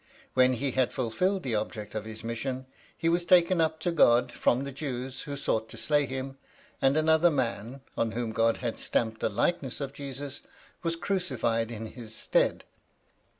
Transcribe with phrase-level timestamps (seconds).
[0.33, 2.65] When he had fulfilled the object of his mission,
[2.97, 6.39] he was taken up to God from the Jews who sought to slay him,
[6.81, 10.39] and another man, on whom God had stamped the likeness of Jesus,
[10.81, 12.63] was crucified in his stead.